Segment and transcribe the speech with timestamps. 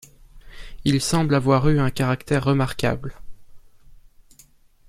[0.83, 3.13] Il semble avoir eu un caractère remarquable.